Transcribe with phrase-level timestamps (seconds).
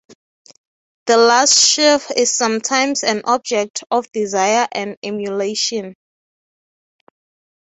[1.05, 5.93] The last sheaf is sometimes an object of desire and emulation.